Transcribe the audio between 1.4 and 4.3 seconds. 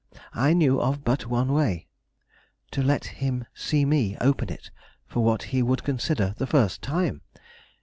way; to let him see me